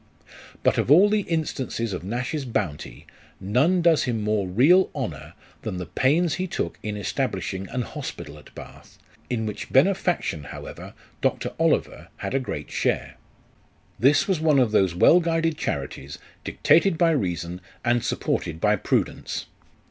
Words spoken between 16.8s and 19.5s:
by reason, and supported by prudence.